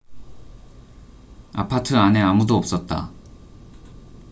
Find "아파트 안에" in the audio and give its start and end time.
1.53-2.19